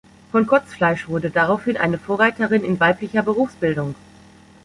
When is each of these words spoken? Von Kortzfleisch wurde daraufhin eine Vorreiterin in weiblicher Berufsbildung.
Von 0.31 0.47
Kortzfleisch 0.47 1.09
wurde 1.09 1.29
daraufhin 1.29 1.77
eine 1.77 1.99
Vorreiterin 1.99 2.63
in 2.63 2.79
weiblicher 2.79 3.21
Berufsbildung. 3.21 3.93